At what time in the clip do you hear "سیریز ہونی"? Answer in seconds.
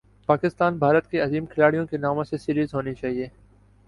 2.37-2.93